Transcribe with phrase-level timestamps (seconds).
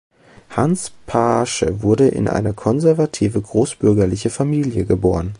[0.49, 5.29] Hans Paasche wurde in eine konservative, großbürgerliche Familie geboren.